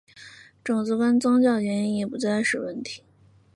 [0.63, 3.03] 种族跟宗教原因已不再是问题。